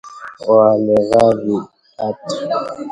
Wamevaa 0.49 1.29
viatu 1.43 1.57